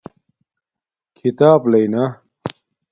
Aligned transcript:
کھیتاپ 1.17 1.61
لݵنا 1.71 2.05